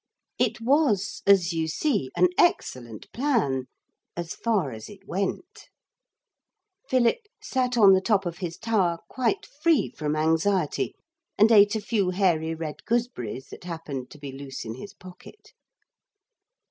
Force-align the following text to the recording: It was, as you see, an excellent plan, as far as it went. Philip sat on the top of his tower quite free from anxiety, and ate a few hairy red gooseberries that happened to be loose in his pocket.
It 0.39 0.59
was, 0.59 1.21
as 1.27 1.53
you 1.53 1.67
see, 1.67 2.09
an 2.17 2.29
excellent 2.35 3.11
plan, 3.11 3.67
as 4.17 4.33
far 4.33 4.71
as 4.71 4.89
it 4.89 5.05
went. 5.07 5.69
Philip 6.89 7.19
sat 7.39 7.77
on 7.77 7.93
the 7.93 8.01
top 8.01 8.25
of 8.25 8.39
his 8.39 8.57
tower 8.57 8.97
quite 9.09 9.45
free 9.61 9.91
from 9.91 10.15
anxiety, 10.15 10.95
and 11.37 11.51
ate 11.51 11.75
a 11.75 11.81
few 11.81 12.09
hairy 12.09 12.55
red 12.55 12.83
gooseberries 12.85 13.49
that 13.51 13.63
happened 13.65 14.09
to 14.09 14.17
be 14.17 14.31
loose 14.31 14.65
in 14.65 14.73
his 14.73 14.95
pocket. 14.95 15.53